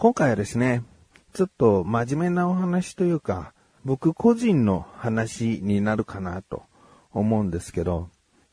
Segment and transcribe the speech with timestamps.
[0.00, 0.84] 今回はですね、
[1.32, 3.52] ちょっと真面目なお話というか、
[3.84, 6.62] 僕個人の話になるかなと
[7.10, 8.08] 思うんですけど、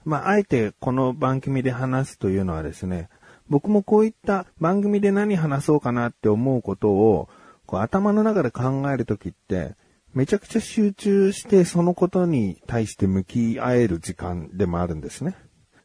[0.05, 3.10] まあ、あえてこの番組で話すというのはですね、
[3.47, 7.29] 僕もこういった番組で何話そうかなって思うことを、
[7.68, 9.75] こう頭の中で考えるときって、
[10.15, 15.36] めちゃくちゃ集中してそのことに対して向き合える時間でもあるんですね。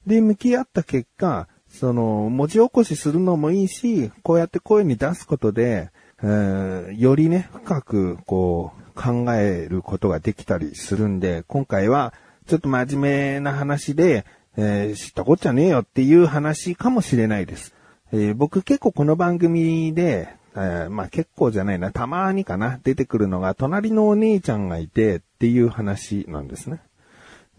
[0.06, 5.90] で、向き合った結果、その、文字起こしするのもいいし、こうやって声に出すことで、
[6.22, 12.12] え、よりね、深く、こう、考えることができたりするんで、今回は、
[12.46, 17.74] ちょっと真面目な話で、えー、知ったこっちゃねえよっていう話かもしれないです。
[18.12, 26.80] えー、僕結構この番組で、えー、まあ結構じゃないな、たまにかな、出てくるのが、隣のお姉ちゃんがいてっていう話なんですね。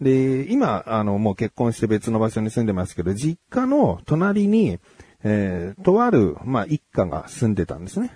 [0.02, 4.78] で、今、あの、もう結婚して別の場所に住んでますけど、実家の隣に、
[5.24, 8.10] えー、とある、まあ一家が住んでたんですね。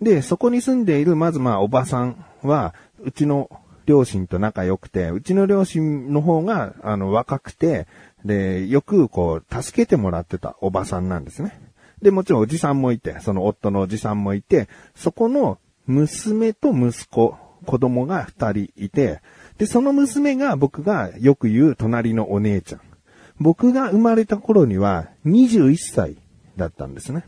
[0.00, 3.50] で、そこに住んでいる、まずまあおばさんは、うちの
[3.86, 7.86] 両親と仲良くて、うちの両親の方が、あの、若くて、
[8.24, 11.60] で、よくこう、助けてもらってたおばさんなんですね。
[12.02, 19.20] で、もちろんおじさんもいて、その夫のおじさんもいて、そこの娘と息子、子供が二人いて、
[19.58, 22.80] で、その娘が僕がよく言う隣のお姉ちゃん。
[23.38, 26.16] 僕が生まれた頃には21歳
[26.56, 27.24] だったんですね。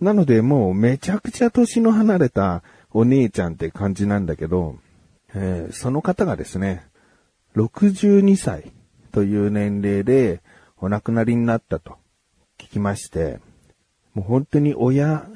[0.00, 4.76] なのでもうめちゃくちゃ年の離れたお姉ちゃんって感じなんだけど、
[5.34, 6.84] えー、その方がですね、
[7.56, 8.72] 62歳
[9.12, 10.40] という年齢で
[10.78, 11.96] お亡くなりになったと
[12.58, 13.40] 聞きまして、
[14.14, 15.26] もう本当に親、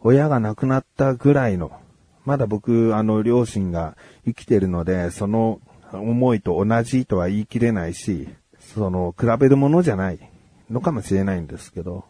[0.00, 1.72] 親が亡くなったぐらいの、
[2.24, 5.60] まだ僕、あの、両親が生きてるので、その
[5.92, 10.18] 思いと同じとは言い切れないし、その、比べるものじゃない
[10.70, 12.04] のかもしれないんですけど、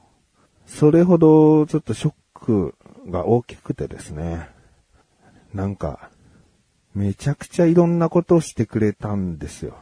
[0.66, 2.74] それほどちょっとショック
[3.08, 4.48] が大きくてですね、
[5.54, 6.10] なんか、
[6.94, 9.76] めちゃくちゃいろんなことをしてくれたんですよ。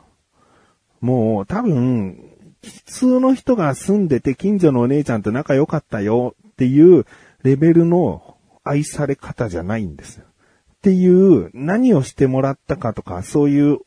[1.01, 2.31] もう多分、
[2.63, 7.05] 普通の人が住んでて近所のお姉ちゃんと仲良かったよっていう
[7.43, 10.25] レベルの愛され方じゃないんですよ。
[10.25, 13.79] っていう何をしてもらったかとか、そういう、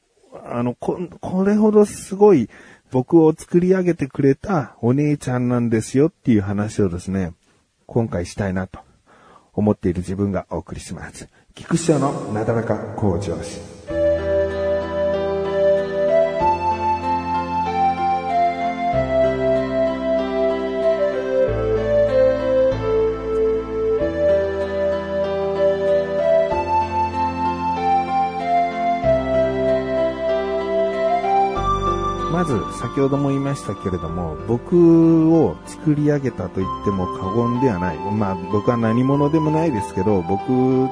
[0.45, 2.49] あの、こ、これほどすごい
[2.91, 7.33] 僕を作り上げてくれたお姉ちゃんなんですよっていう話をですね、
[7.85, 8.79] 今回したいなと
[9.53, 11.27] 思っている自分がお送りします。
[11.55, 13.76] 菊師匠のなだらか向上心。
[32.77, 37.97] 先ほども言いましたけれども、僕を作り上げたと言っても過言ではない。
[37.97, 40.45] まあ、僕は何者でもないですけど、僕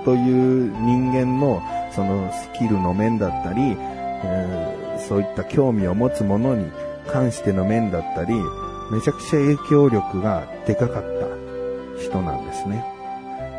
[0.03, 3.77] という人間のそのスキルの面だったり、
[4.23, 6.71] えー、そういった興味を持つものに
[7.07, 8.33] 関しての面だったり、
[8.91, 12.83] めちゃくちゃ影響力がでかかった人なんですね。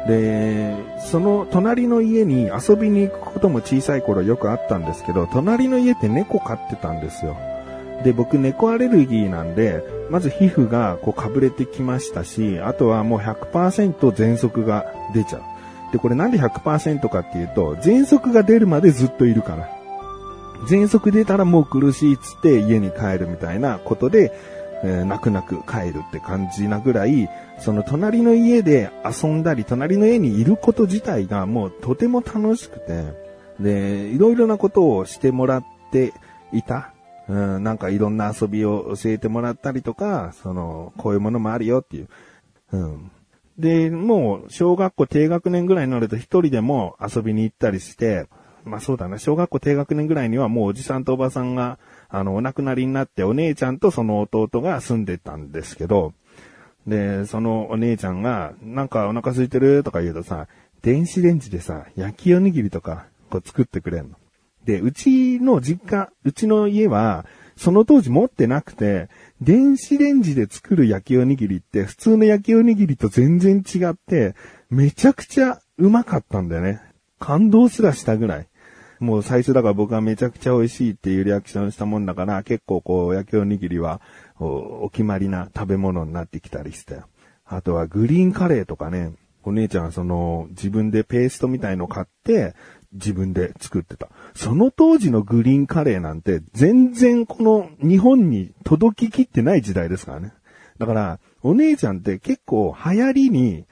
[0.08, 7.36] で、その隣の家に遊びに行くことも小さい頃よくあったんですけど、隣の家って猫飼ってたんですよ。
[8.04, 15.42] で、僕猫アレルギーなんで、まず皮膚がこうかぶれてきましたし、あとはもう100%喘息が出ちゃう。
[15.92, 19.68] で、これなんで100%かっていうと、喘息が出るまでずっといるから。
[20.68, 24.32] 喘息出たらもう苦しいっつって家に帰るみたいなことで、
[24.82, 33.26] えー、泣く泣く帰るって感じなぐらい、その隣の家で遊んだり、隣の家にいること自体がもうとても楽しくて、
[33.60, 36.12] で、いろいろなことをしてもらって
[36.52, 36.92] いた。
[37.28, 42.08] うん、なんかいろんな遊びを教えてもらったりとか、その、こういうものもあるよっていう。
[42.72, 43.10] うん。
[43.58, 48.26] で、もう、小学校低学年ぐらいになると一人でも遊びに行ったりして、
[48.64, 51.78] まあそうだな、小学校低学年ぐらいにはもうおじさんとおばさんが、
[52.08, 56.12] あの、お亡くなりになってお姉ちゃんとその弟が住んでたんですけど、
[56.86, 60.48] で、そのお姉ちゃんが、なんかお腹空いてるとか言うとさ、
[60.82, 64.16] 電子レンジでさ、焼きおにぎりとか、こう作ってくれんの。
[64.66, 67.24] で、うちの実家、うちの家は、
[67.56, 69.08] その当時持ってなくて、
[69.40, 74.34] 電子レンジで作る焼きおにぎりって普通の焼きおにぎりと全然違って、
[74.68, 76.82] めちゃくちゃうまかったんだよね。
[77.18, 78.48] 感動すらしたぐらい。
[78.98, 84.00] もう最初だから僕はめちゃくちゃ美味しいっていうリアクションしたもんだから、結構こう焼きおにぎりは
[84.38, 87.00] お決まりな食べ物になってきたりして。
[87.44, 89.12] あとはグリーンカレーとかね、
[89.44, 92.54] お姉ちゃんはその自分でペーストみたいの買って、
[92.96, 94.08] 自分で作ってた。
[94.34, 100.32] その当時のグリーンカレーなんて全然この日本に届ききってない時代ですからね。
[100.78, 103.66] だから、お姉ちゃんって結構流行りに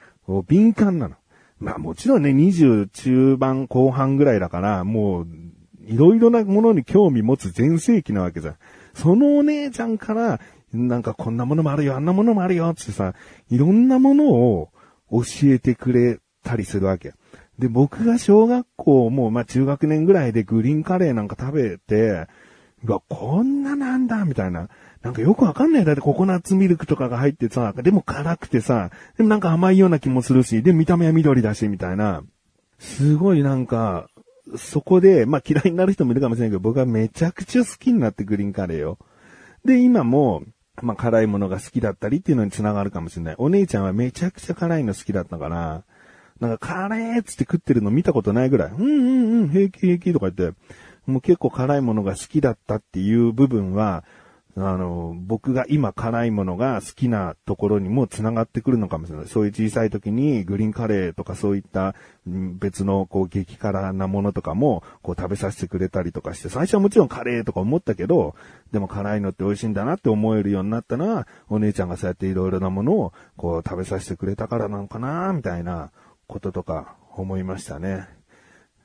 [0.47, 1.15] 敏感なの。
[1.59, 5.27] まあもちろんね、20中盤後半ぐらいだから、もう、
[5.85, 8.55] いろいろなものに興味持つ全盛期なわけじゃん。
[8.93, 10.39] そのお姉ちゃんから、
[10.73, 13.13] なんかこんなものもあるよ、あんなものもあるよ、ってさ、
[13.49, 14.69] いろんなものを
[15.11, 17.13] 教えてくれたりするわけ。
[17.59, 22.27] で、僕が小学校も、まあ中学年ぐらいでグリーンカレーなんか食べて、
[22.83, 24.69] うわ、こんななんだ、みたいな。
[25.01, 32.23] なんかよくわかんないだってココナッツミルクとかが入ってさ、でも辛くてさ、でもなんか甘いような気もするし、で、見た目は緑だし、みたいな。
[32.79, 34.09] すごいなんか、
[34.57, 38.97] そこで、まあ嫌いになる人もいるかもしれないけど、僕はめちゃくちゃ好きになってグリーンカレーを。
[39.63, 40.43] で、今も、
[40.81, 43.35] まあ辛いものが好きだったりっていうのに繋がるかもしれない。
[43.37, 45.83] お姉ちゃんはめちゃくちゃ辛いの好きだったから、
[46.39, 50.57] なんかカレーっつって食ってるの見たことないぐらい、うんうんうん、平気平気とか言って、
[51.05, 54.03] もう結構辛いものが好きだったっていう部分は、
[54.57, 59.27] あの、僕が今辛いものが好きなところにも繋がってくるのかもしれない。
[59.27, 61.93] そういう小さい時にグリーンカレーとかそういった
[62.25, 68.35] 別のこう激辛なものとかもこう食べさせてくれたりとかして、最初はもちろんカレーとか思ったけど、
[68.71, 75.91] でも辛いのって美味しいんだなって思えるようになったのは、お姉ちゃんがそうやっていろいろなものをこう食べさせてくれたからなのかなみたいな。
[76.27, 78.07] こととか思いましたね。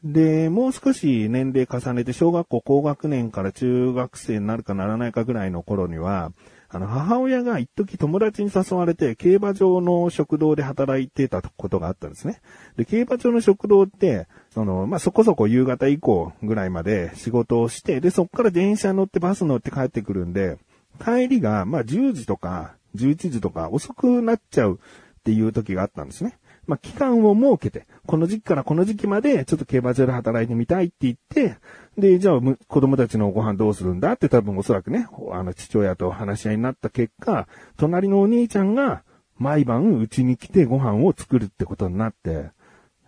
[0.03, 6.33] で、もう少し年齢重ねて小学校高学年から中学生になるかならないかぐらいの頃には、
[6.73, 12.41] あの、母親が一時友達に誘われて、競馬場の食堂で働いてたことがあったんですね。
[12.77, 20.59] で、競馬場の食堂って、その、まあ、そこそこ夕方以降ぐらいまで仕事をして、で、そこから電車乗ってバス乗って帰ってくるんで、
[21.05, 26.39] 帰りが、まあ、10時とか11時とか遅くなっちゃうっていう時があったんですね。
[26.70, 31.56] まあ、期間を設けて、この時期からこの時期まで、ちょっと競馬場で働いてみたいって言って、
[31.99, 39.02] で、じゃあ、子供たちのご飯どうするんだって多分おそらくね、あの、父親と話し合いになった結果、隣のお兄ちゃんが、
[39.37, 42.50] 毎晩うちに来てご飯を作るってことになって、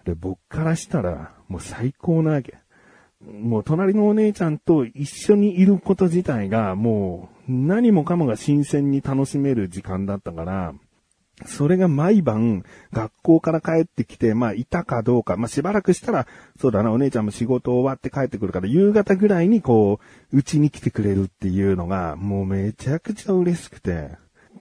[0.05, 2.57] で、僕からしたら、もう最高なわけ。
[3.25, 10.75] もう隣のお姉ちゃんと一緒にいること自体が、もう何もかもが新鮮に楽しめる時間だったから、
[11.47, 16.27] それが毎晩、学校から帰ってきて、まあ、いたかどうか、まあ、しばらくしたら、
[16.61, 20.01] そうだな、お姉ちゃんも仕事終わって帰ってくるから、夕方ぐらいにこ
[20.33, 24.11] う、うちに来てくれるっていうのが、もうめちゃくちゃ嬉しくて、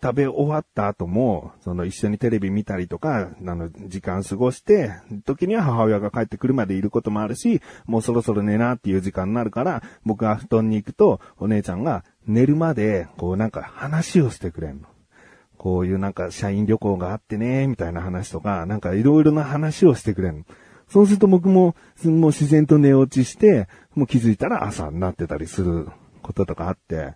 [0.04, 4.94] 食べ終わった後も、その一緒にテレビ見たりとか、あの、時間過ごして、
[5.26, 14.91] 時には母親が帰ってくるまでいることもあるし、もうそろそろ寝なっていう時間になるから、僕が布団に行くと、お姉ちゃんが寝るまで、こうなんか話をしてくれんの。
[15.62, 20.44] こういうなんか社員旅行があってね、みたいな話とか、なんかいろいろな話をしてくれる。
[20.90, 25.88] そうすると僕も、もう自然と寝落ちして、もう気づいたら朝になってたりする
[26.24, 27.14] こととかあって、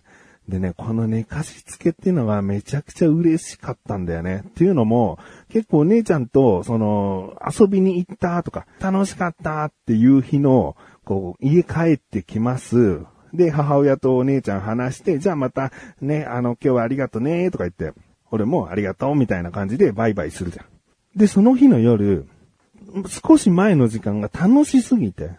[0.48, 4.44] でね、この寝かしつけっていうのがめちゃくちゃ嬉しかったんだよね。
[4.46, 13.00] っていうのも、結構お姉ちゃんと、その、遊びに行ったとか、楽しかったっていう日の、こう、家帰ってきます。
[13.34, 17.92] で、母親とお姉ちゃん話して、じゃあまた、ね、あの、今日はありがとね、とか言って、
[18.30, 20.66] 俺もありがとうみたいな感じでバイバイするじゃん。
[21.16, 22.26] で、その日の夜、
[23.08, 25.30] 少し前の時間が楽しすぎて、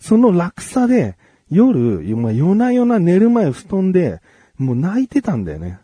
[0.00, 1.16] その落差で
[1.50, 4.20] 夜、夜な夜な寝る前布団で、
[4.56, 5.78] もう泣いてたんだよね。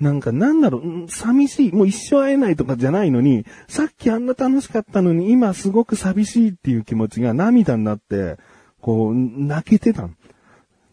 [0.00, 8.36] なんかなんだろう、寂しい、もう一生会えないとかじゃないのに、さっきあんな楽しかったのに今すごく寂しいっていう気持ちが涙になって、
[8.80, 10.10] こう、泣けてたの。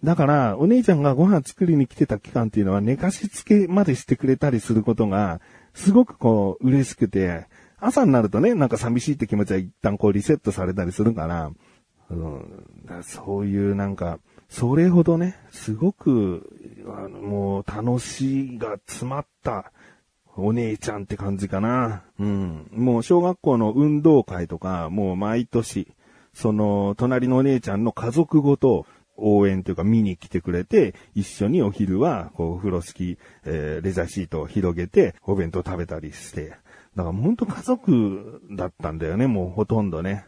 [0.03, 5.39] だから、お姉ちゃんがご飯作りに来てた期間っていうのは寝かしつけまでしてくれたりすることが、
[5.73, 7.47] すごくこう、嬉しくて、
[7.79, 11.51] 朝になるとね、なんか寂しいって気持ちは一旦こうリセットされたりするから、
[12.09, 14.19] うん、そういうなんか、
[14.49, 16.47] それほどね、すごく、
[16.87, 19.71] あの、もう楽しいが詰まった
[20.35, 22.03] お姉ちゃんって感じかな。
[22.19, 22.69] うん。
[22.71, 25.87] もう小学校の運動会とか、もう毎年、
[26.33, 28.85] その、隣のお姉ちゃんの家族ごと、
[29.17, 36.49] 応援というか見に来てくれて、一緒にお昼は、こう、風呂敷、えー、レザーシートを広げて、お弁当食べたりして。
[36.95, 40.25] だからほんと家族だったんだよね、もうほとんどね。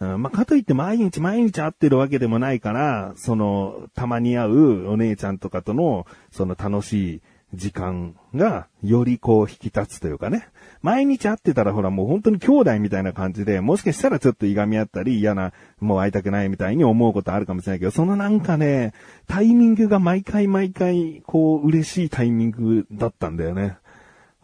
[0.00, 7.20] うん、まあ、かといって毎日毎日会ってるわけでもないから、その、たまに会うお姉ちゃんとかとの、その楽しい
[7.54, 10.48] 時間が、よりこう引き立つというかね。
[10.82, 18.92] 毎日会ってたらほらもう本当に兄弟みたいな感じで、もしかしたらちょっといがみ合ったり嫌な、もう会いたくないみたいに思うことあるかもしれないけど、そのなんかね、
[19.26, 23.78] タイミングが毎回毎回、こう嬉しいタイミングだったんだよね。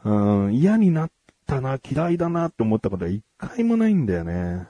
[0.04, 1.11] うん、嫌になっ
[1.46, 4.66] たな、嫌いだなって思ったことは一回もないんだよね。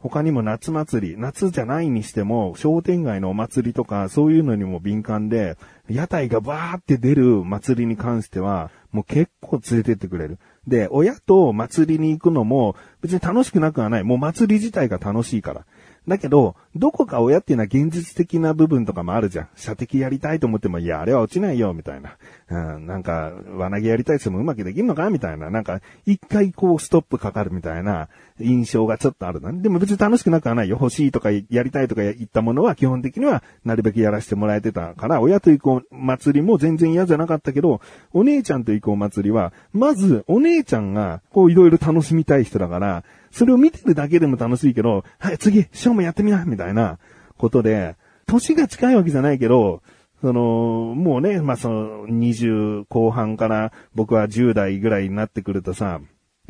[0.00, 5.56] 他にも夏祭り、夏じゃないにしても、商店街のお祭りとか、そういうのにも敏感で、
[5.88, 10.38] 屋台がバーって出る祭りに関しては、もう結構連れてってくれる。
[10.66, 14.04] で、親と祭りに行くのも別に楽しくなくはない。
[14.04, 15.66] もう祭り自体が楽しいから。
[16.08, 19.48] だけど、どこか親っていうのは現実的な部分とかもあるじゃん。
[19.54, 22.16] 射的やりたいと思っても、いや、あれは落ちないよ、みたいな。
[22.50, 25.50] うん、なんか、輪投げやりたいってもうまくできんのかみたいな。
[25.50, 28.08] なんか、一回こうストップかかるみたいな
[28.40, 29.52] 印象がちょっとあるな。
[29.52, 30.78] でも別に楽しくなくはないよ。
[30.80, 37.80] 欲しいとかやりたいとか言ったものは基本的にはなるべくやらせてもらえてたから、親と行くお祭りも全然嫌じゃなかったけど、
[38.12, 46.98] お姉ちゃんと行くお祭りは、まずお姉ちゃんがこういろいろ楽しみたい人だから、それを見てるだけでも楽しいけど、はい、次、ショーもやってみな、みたいな
[47.36, 49.82] ことで、年が近いわけじゃないけど、
[50.20, 56.00] その、もうね、まあ、その、20後半から僕は10代ぐらいになってくるとさ、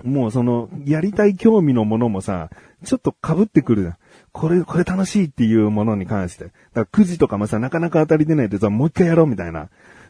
[0.03, 2.51] もうその、やりたい興味のものもさ、
[2.85, 3.97] ちょっと被ってくるじゃん。
[4.33, 6.45] これ、これ楽しいっていうものに関して。
[6.45, 9.69] だから9時とかもさ、なかなか当たり出ないでさ、もう一回やろうみたいな。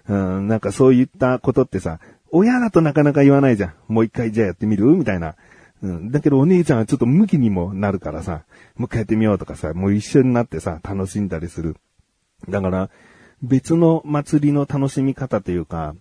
[0.09, 3.73] うん、なんかそういったことってさ、親だとなかなか言わないじゃん。
[3.89, 4.85] もう一回じゃあやってみる？
[4.87, 5.35] みたいな。
[5.83, 6.11] うん。
[6.11, 8.45] だけどお姉ちゃんはちょっと向きにもなるからさ、
[8.77, 11.77] もう一回やってみようとかさ、もう一緒になってさ、楽しんだりする。
[12.49, 12.91] だから、
[13.43, 15.95] 別の祭りの楽しみ方というか、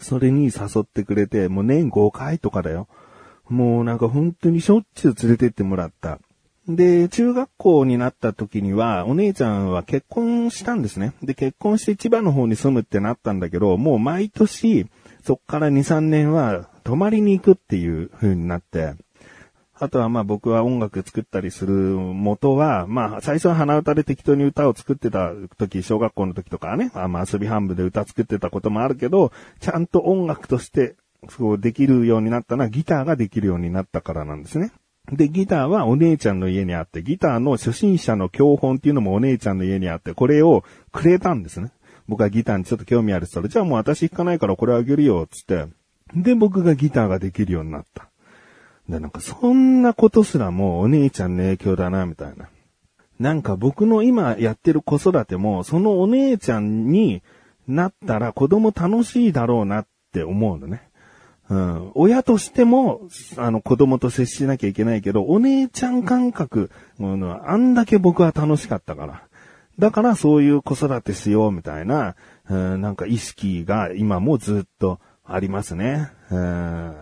[0.00, 2.88] それに誘ってくれて、もう年5回とかだよ。
[3.48, 6.20] もうなんか本当にしょっちゅう連れてってもらった。
[6.68, 11.12] で、中学校になった時には、お姉ちゃんは結婚したんですね。
[11.22, 14.86] で、結婚して千葉の方に住むってなったんだけど、もう毎年、
[15.24, 18.94] そっから2、3年は泊まりに行くっていう風になって、
[19.82, 30.96] あとはまあ僕は音楽作ったりする元は、まあ最初は鼻歌で適当に歌を作ってた時、小学校の時とかね、あまあ遊び半分で歌作ってたこともあるけど、ちゃんと音楽として
[31.30, 34.70] そうできるようになったのはギターができるようになったからなんですね。
[35.10, 41.72] で、ギターはお姉ちゃんの家にあって、ギターの初心者の教本っていうのもお姉ちゃんの家にあって、これをくれたんですね。
[42.06, 45.64] 僕はギターにちょっと興味あるって言ったら、じゃあもう私弾かないからこれあげるよ、つって。
[46.14, 48.09] で、僕がギターができるようになった。
[48.90, 52.48] で、なんかそんなことすらもお姉ちゃんの影響だな、みたいな。
[53.18, 57.22] なんか僕の今やってる子育ても、そのお姉ちゃんに
[57.68, 60.88] なったら子供楽しいだろうなって思うのね。
[61.48, 61.90] うん。
[61.94, 63.02] 親としても、
[63.36, 69.22] あの子供と接しなきゃいけないけど、お姉ちゃん感覚、うんあんだけ僕は楽しかったから。
[69.78, 72.14] だからそういう子育てしようみたいな、
[72.48, 76.10] うん、なんか意識が今もずっとありますね。
[76.30, 76.94] うん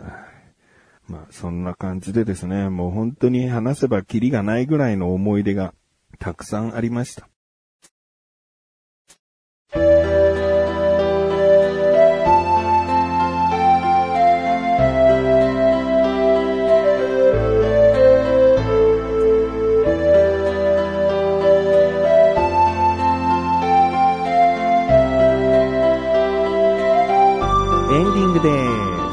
[1.08, 5.72] まあ、そんな感じでですね、もう本当に話せばキリがないぐらいの思い出が
[6.18, 7.28] たくさんありました。
[27.90, 29.07] エンディングです。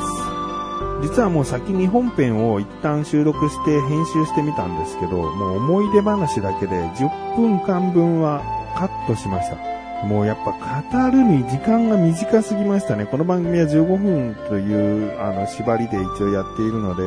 [1.02, 8.42] 実はもう先に本編を一旦収録して編集してみたんですけど、もう思い出話だけで10分間分は
[8.76, 9.76] カットしました。
[10.06, 13.06] もうやっぱ語るに時間が短すぎましたね。
[13.06, 17.04] この番組は15分というあの縛りで一応やっているので、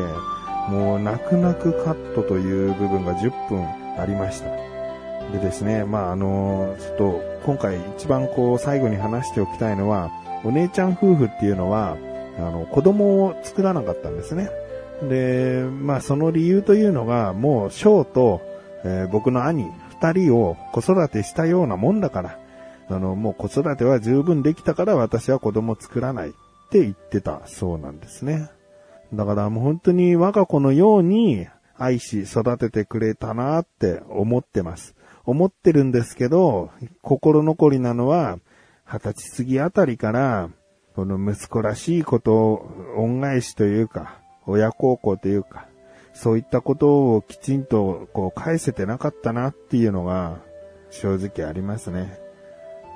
[0.69, 3.65] もう泣く泣くカットという部分が10分
[3.99, 4.51] ありました。
[5.33, 10.11] でですね、まああの、ちょっと今回一番こう最後に話しておきたいのは、
[10.45, 11.97] お姉ちゃん夫婦っていうのは、
[12.39, 14.51] あの、子供を作らなかったんですね。
[15.03, 18.41] で、まあその理由というのが、もう翔と、
[18.85, 19.67] えー、僕の兄
[20.01, 22.39] 二人を子育てしたようなもんだから、
[22.89, 26.33] あの、もう子育ては十分できたから私は子供作らないっ
[26.71, 28.51] て言ってたそうなんですね。
[29.13, 34.95] だからもう本当に我が子のように愛し育ててくれたなって思ってます。
[35.25, 36.71] 思ってるんですけど、
[37.03, 38.39] 心残りなのは、
[38.87, 40.49] 二十歳過ぎあたりから、
[40.99, 45.69] この息子らしいことを恩返しというか、親孝行というか、
[46.13, 50.41] そういったことをきちんとこう返せてなかったなっていうのが
[50.91, 52.19] 正直ありますね。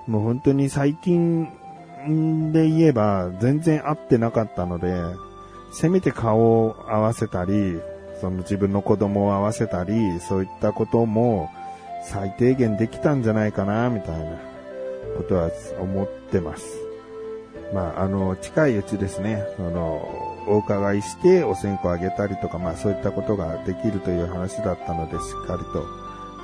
[0.09, 1.45] もう本当に最近
[2.51, 5.01] で言えば全然会ってなかったので、
[5.73, 7.81] せめて顔を合わせたり、
[8.21, 11.51] その自分の子供を合わせたり、そういったことも
[12.03, 14.39] 最低限できたんじゃないかな、みたいな
[15.17, 16.92] ことは思ってます。
[17.73, 25.85] まあ、あの、近いうちですね、あの、お伺いしてお線香あげたりとか、まあそういったことができるという話だったので、しっかりと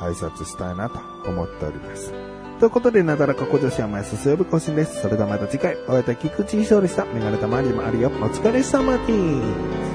[0.01, 2.13] 挨拶したいなと思っております。
[2.61, 5.01] ということで、なだらか小女子は毎朝水曜日更新です。
[5.01, 7.05] それではまた次回、お会いいた菊池衣装でした。
[7.07, 8.09] メガネたまりもあるよ。
[8.09, 9.07] お疲れ様で
[9.85, 9.88] す。